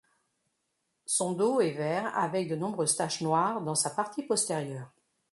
[1.05, 4.91] Son dos est vert avec de nombreuses taches noires dans sa partie postérieure.